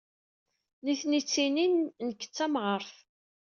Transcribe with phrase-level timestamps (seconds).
[0.83, 1.73] Nitni ttinin
[2.07, 2.95] nekk d tamɣart.